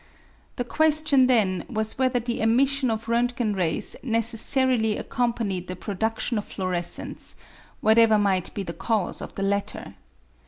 [0.55, 6.45] The question then was whether the emission of Rontgen rays necessarily accompanied the produdtion of
[6.45, 7.35] fluorescence,
[7.81, 9.93] whatever might be the cause of the latter.